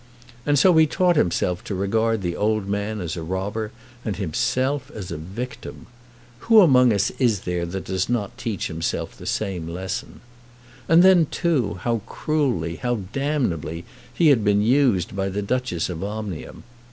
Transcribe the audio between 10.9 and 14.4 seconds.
then too how cruelly, how damnably he